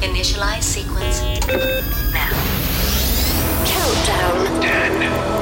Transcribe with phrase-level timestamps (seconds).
[0.00, 1.22] Initialize sequence
[2.12, 2.30] now.
[3.66, 4.60] Countdown.
[4.60, 5.00] 10,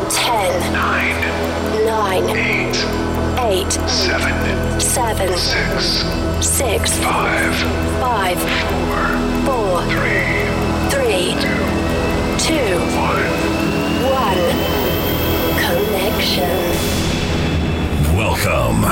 [0.08, 2.76] 10, 9, 9, 8,
[3.38, 6.04] 8, 7, 7, 6,
[6.40, 7.54] 6, 5,
[8.00, 10.45] 5, 4, 4, 3,
[18.44, 18.82] Welcome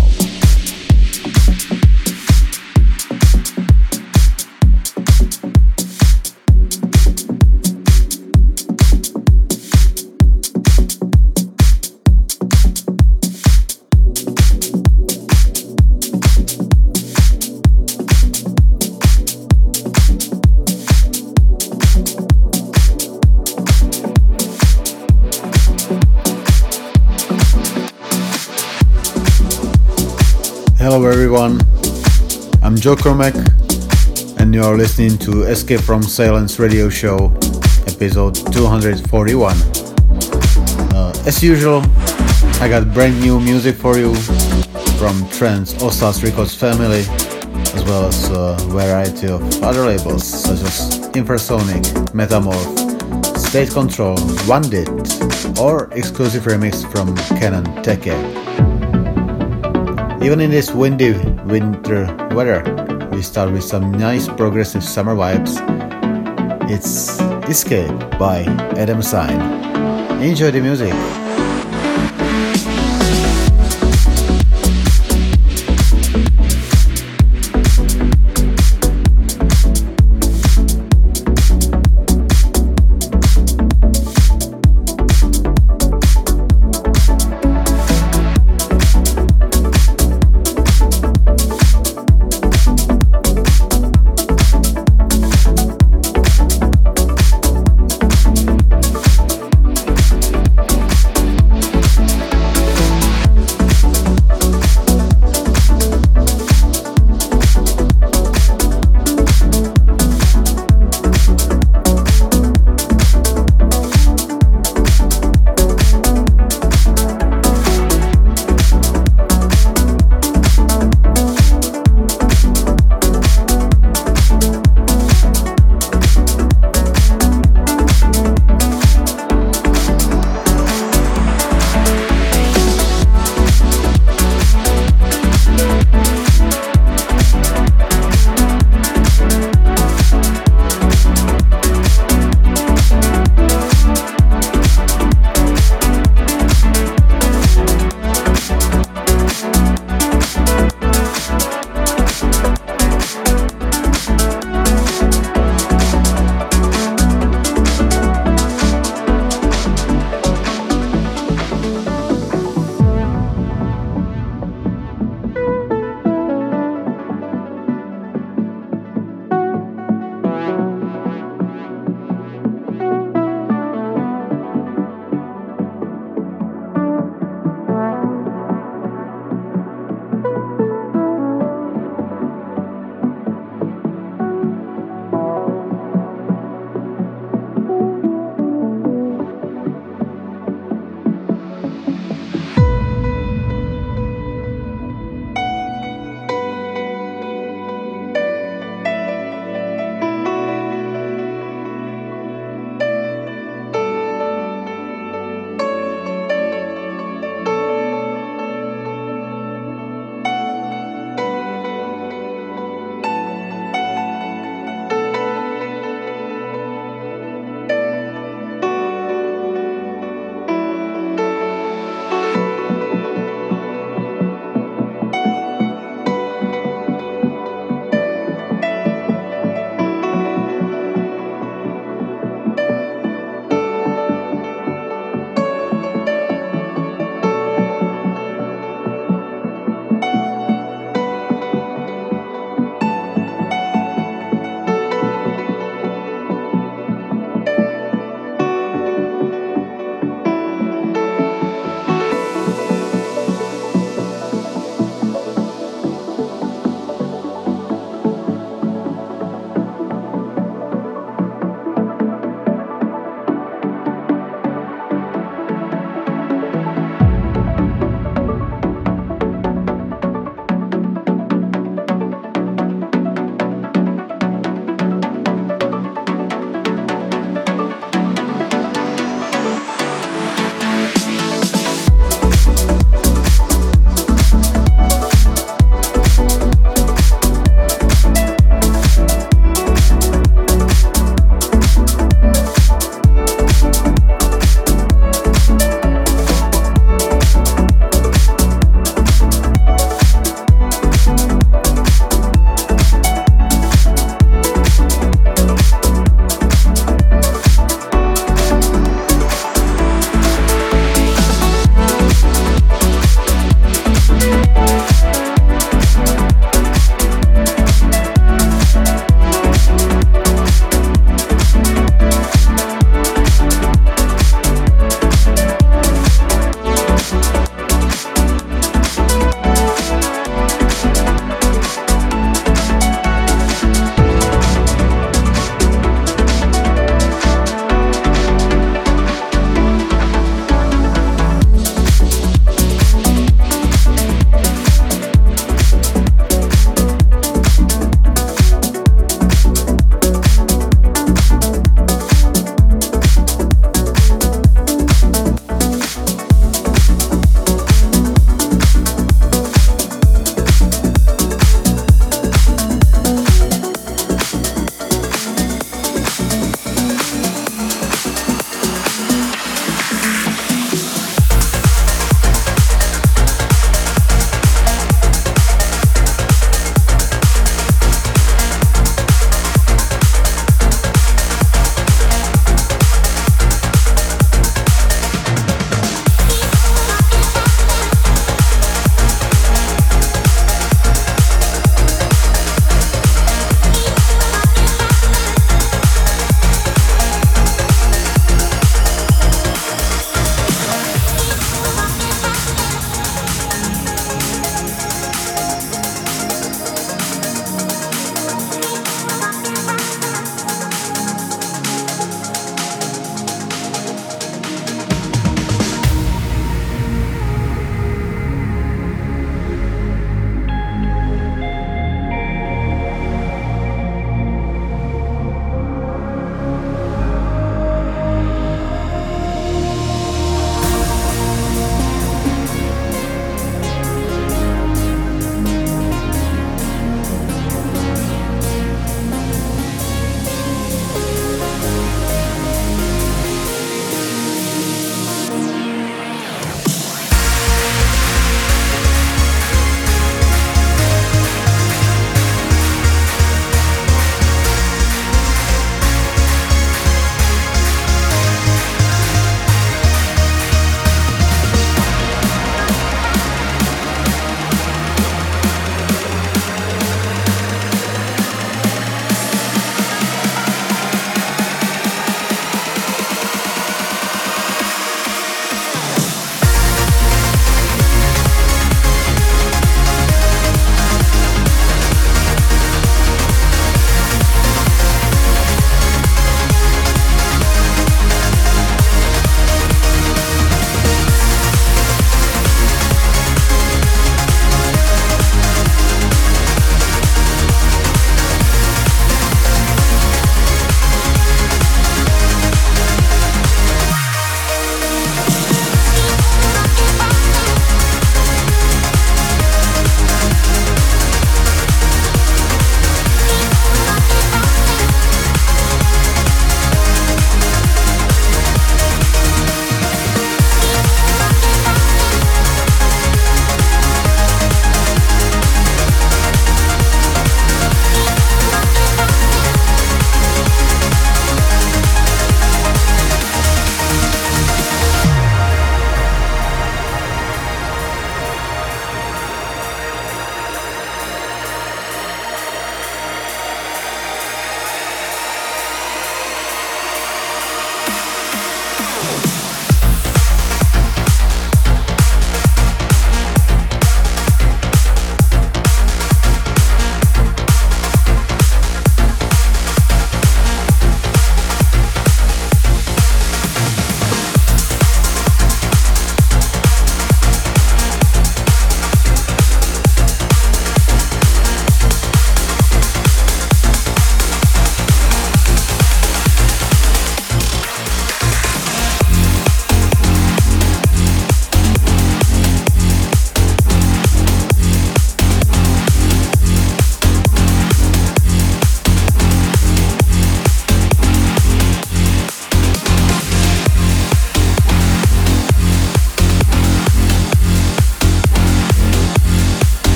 [31.28, 31.60] everyone,
[32.62, 33.34] I'm Joe Cormack
[34.40, 37.26] and you're listening to Escape from Silence radio show,
[37.86, 39.54] episode 241.
[40.94, 41.82] Uh, as usual,
[42.62, 44.14] I got brand new music for you
[44.96, 47.00] from Trance All-Stars Records family,
[47.74, 51.84] as well as a variety of other labels such as Infrasonic,
[52.14, 58.47] Metamorph, State Control, VANDIT, or exclusive remix from Kenan Teke.
[60.20, 61.12] Even in this windy
[61.46, 62.62] winter weather,
[63.12, 65.54] we start with some nice progressive summer vibes.
[66.68, 68.42] It's Escape by
[68.76, 69.40] Adam Sein.
[70.20, 71.17] Enjoy the music.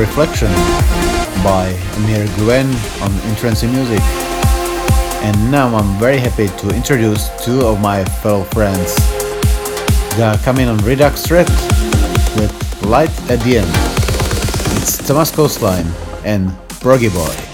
[0.00, 0.50] Reflection
[1.44, 4.00] by Emir Guven on Entrancing Music.
[5.20, 8.96] And now I'm very happy to introduce two of my fellow friends.
[10.16, 11.50] They are coming on Redux Red
[12.38, 13.70] with Light at the End.
[14.80, 15.86] It's Thomas Coastline
[16.24, 16.48] and
[16.80, 17.49] Proggy Boy.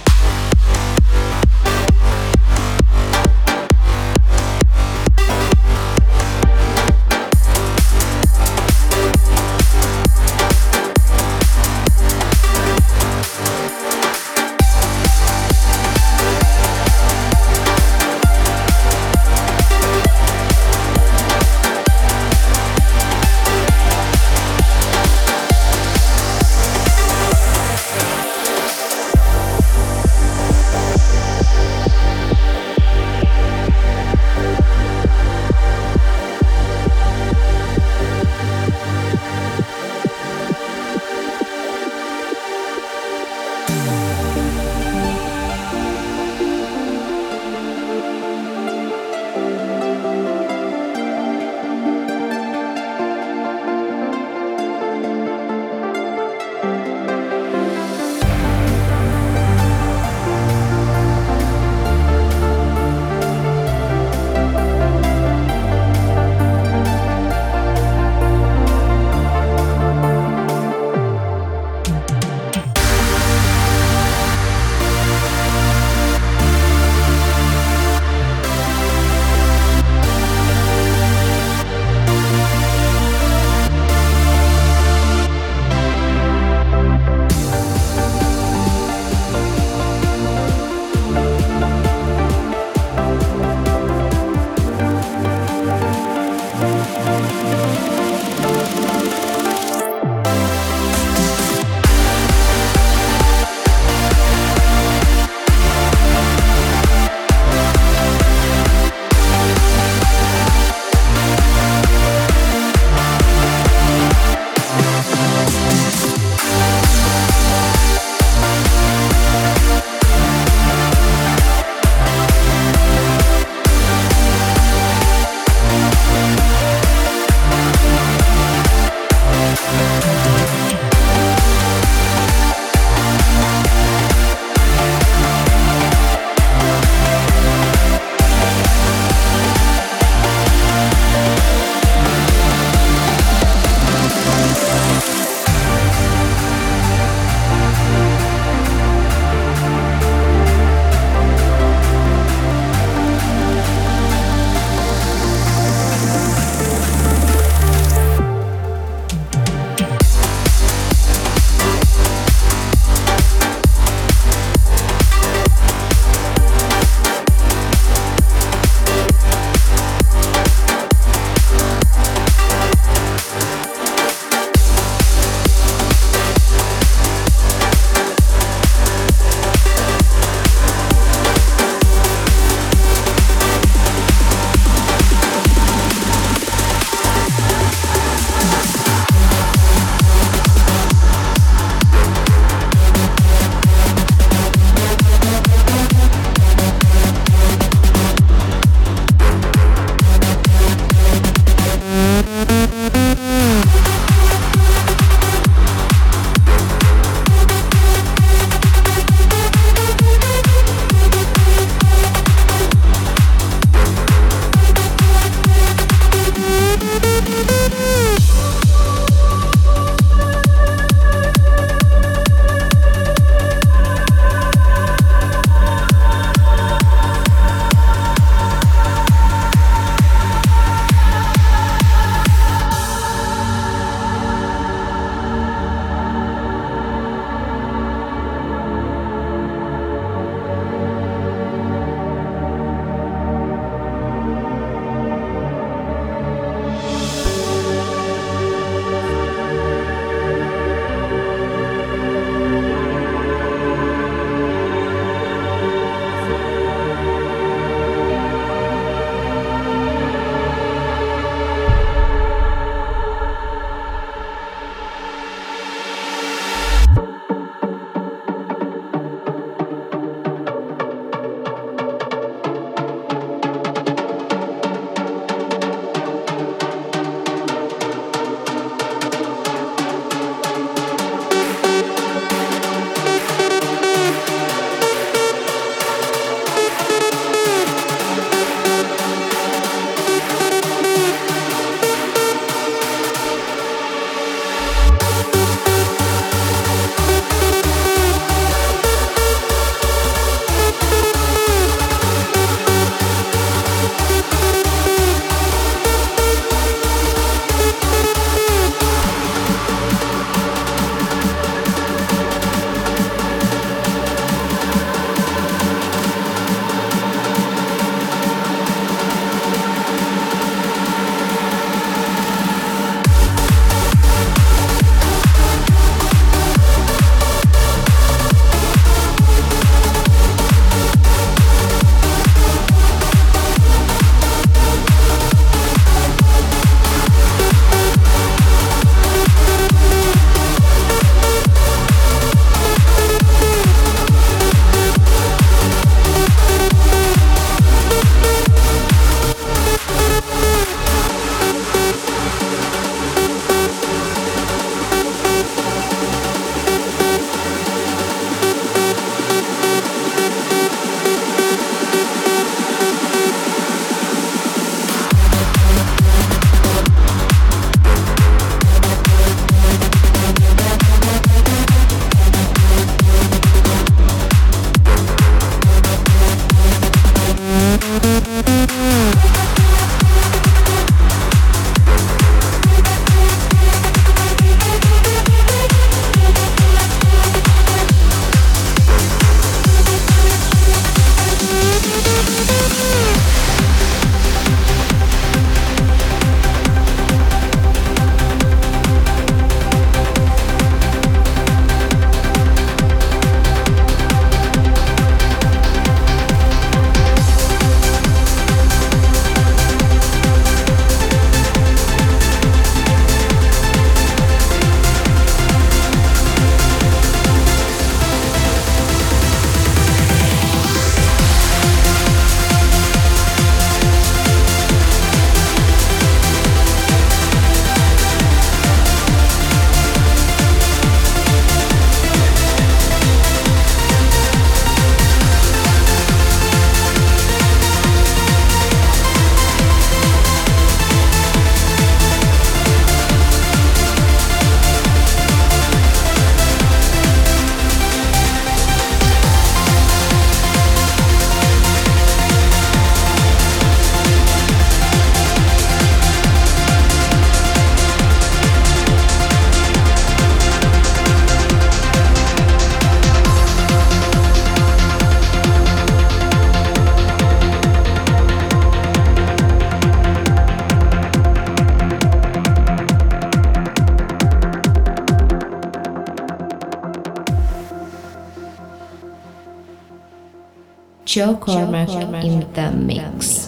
[481.16, 481.88] Joe Cormack
[482.22, 483.45] in the mix.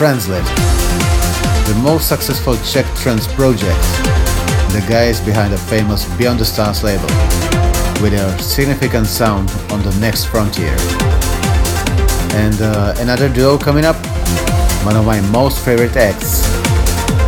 [0.00, 0.48] tranzLift,
[1.68, 3.78] the most successful Czech trance project,
[4.72, 7.04] the guys behind the famous Beyond the Stars label,
[8.00, 10.74] with their significant sound on the next frontier.
[12.32, 13.96] And uh, another duo coming up,
[14.86, 16.46] one of my most favorite acts,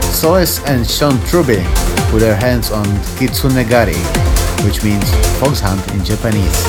[0.08, 1.62] Solis and Sean Truby
[2.08, 2.86] put their hands on
[3.20, 4.00] Kitsunegari,
[4.64, 5.04] which means
[5.38, 6.64] fox hunt in Japanese,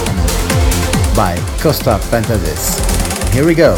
[1.15, 2.75] by Costa Pantazis.
[3.33, 3.77] Here we go.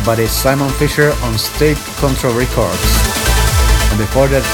[0.00, 2.80] My buddy Simon Fischer on State Control Records.
[3.90, 4.44] And before that,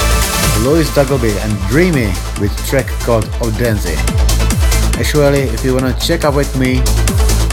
[0.64, 3.94] Lewis Duggleby and Dreamy with track called Odense.
[4.99, 6.82] Actually, if you wanna check up with me,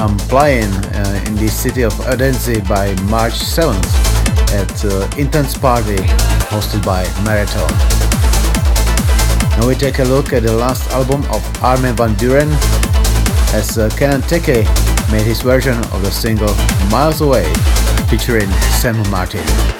[0.01, 3.85] I'm playing uh, in the city of Odense by March 7th
[4.57, 5.97] at uh, Intense Party
[6.49, 7.69] hosted by Marathon.
[9.59, 12.49] Now we take a look at the last album of Armin van Buuren
[13.53, 14.65] as uh, Kenan Teke
[15.11, 16.55] made his version of the single
[16.89, 17.45] Miles Away
[18.13, 19.72] featuring Sam Martin.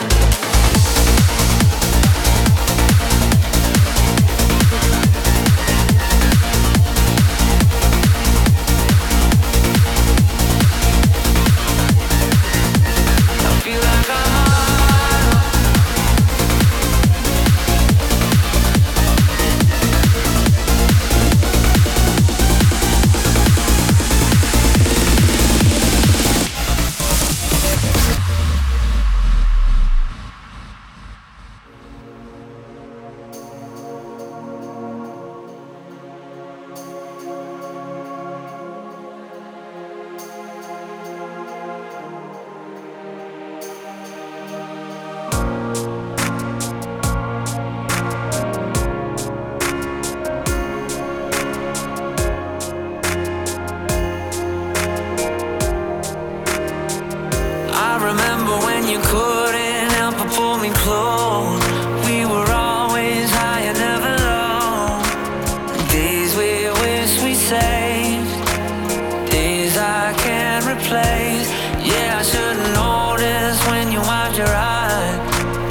[70.94, 71.50] place.
[71.92, 75.14] Yeah, I should've noticed when you wiped your eye.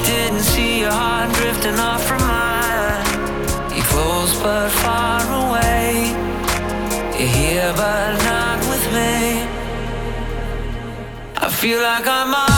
[0.09, 3.03] Didn't see your heart drifting off from mine.
[3.75, 5.87] You're close but far away.
[7.17, 9.15] You're here but not with me.
[11.45, 12.33] I feel like I'm.
[12.33, 12.52] on.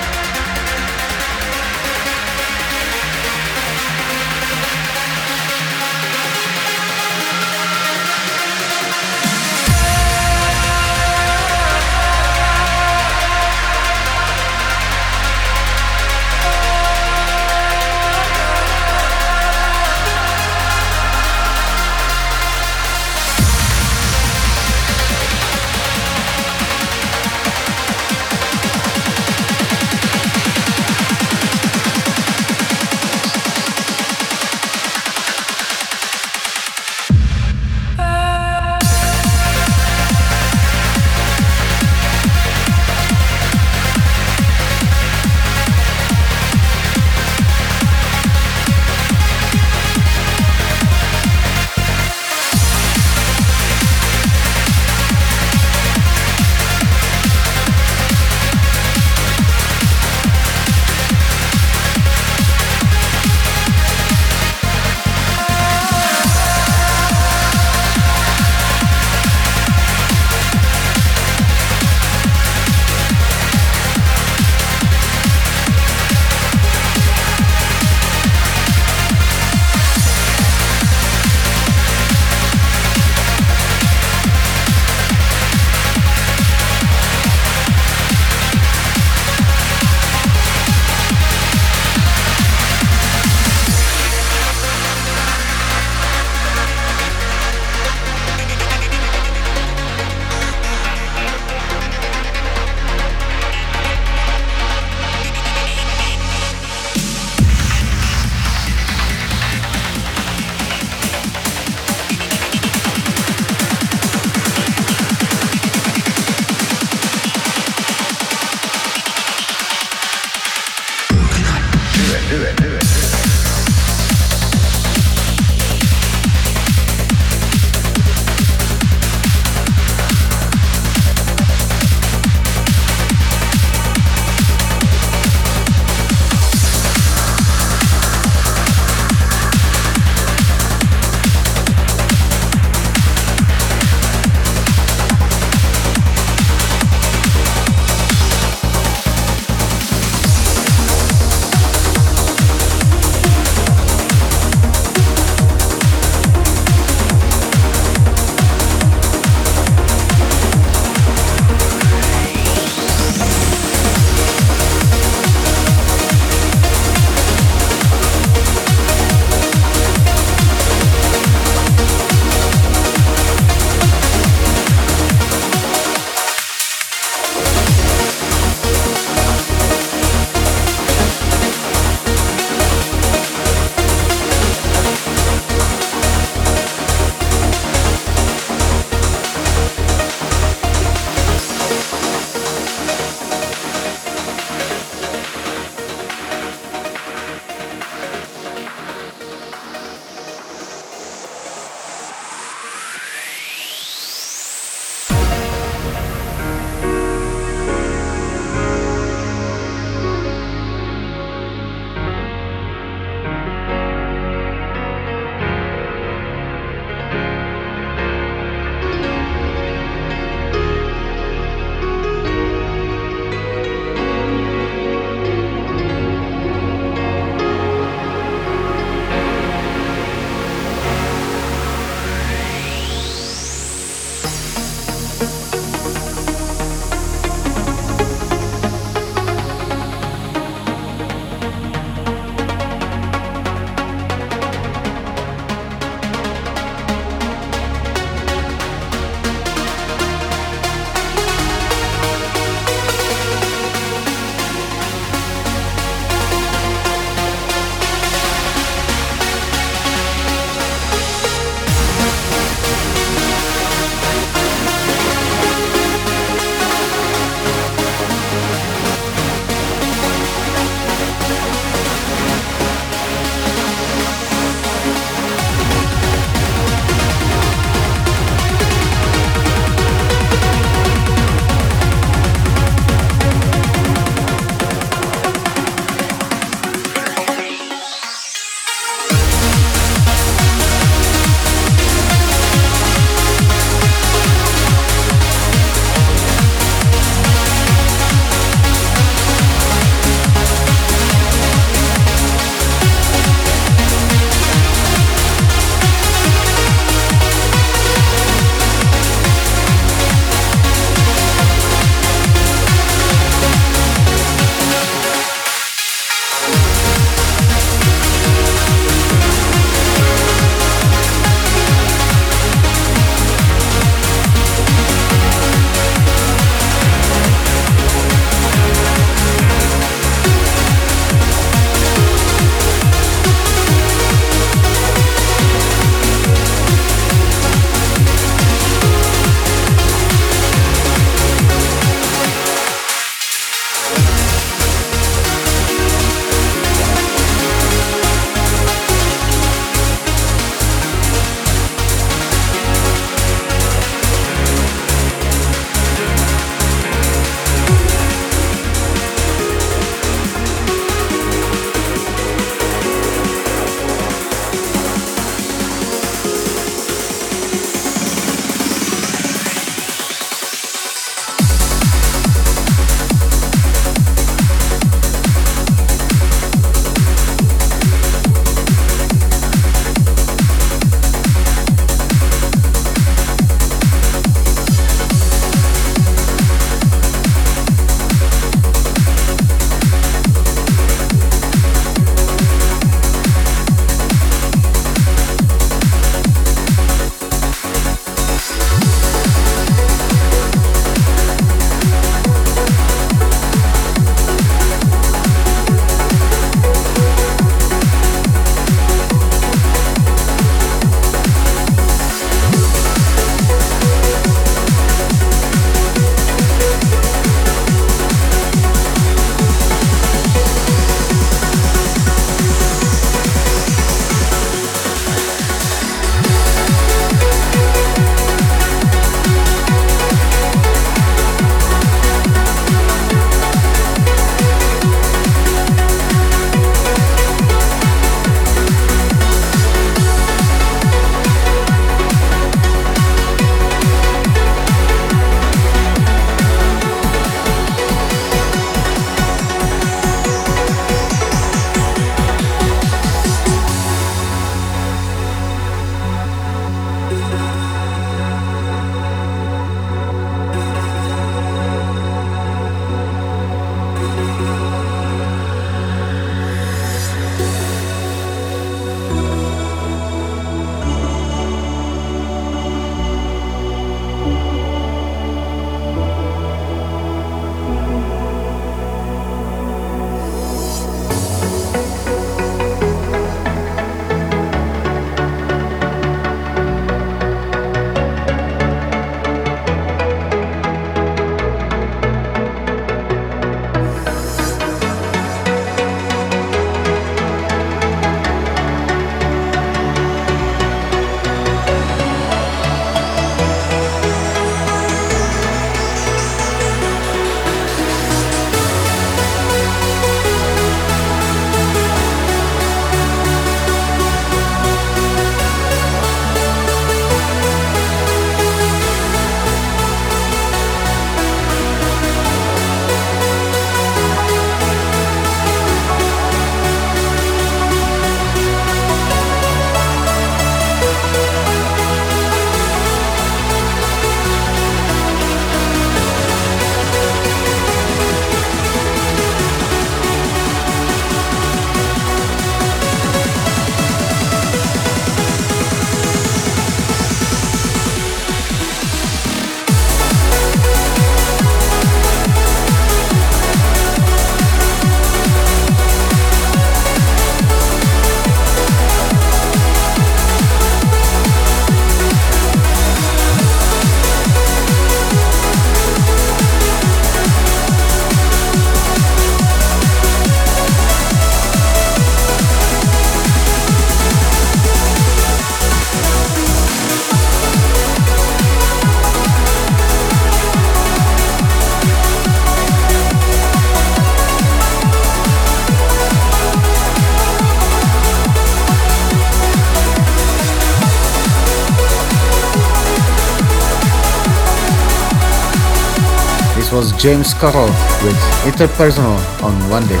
[597.04, 597.66] James Cottle
[598.02, 598.16] with
[598.48, 600.00] Interpersonal on VANDIT.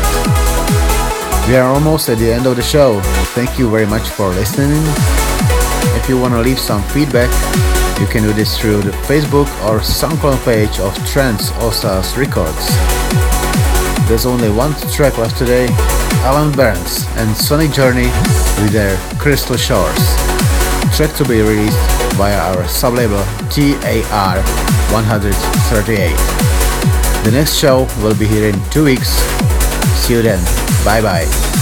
[1.46, 3.02] We are almost at the end of the show.
[3.34, 4.82] Thank you very much for listening.
[6.00, 7.28] If you want to leave some feedback,
[8.00, 12.68] you can do this through the Facebook or SoundCloud page of Trance All-Stars Records.
[14.08, 15.66] There's only one track left today,
[16.24, 18.08] Allan Berndtz and Sonic Journey
[18.62, 20.16] with their Crystal Shores.
[20.96, 21.76] Track to be released
[22.16, 24.40] via our sublabel TAR
[24.90, 26.53] 138.
[27.24, 29.08] The next show will be here in two weeks.
[29.96, 30.44] See you then.
[30.84, 31.53] Bye bye.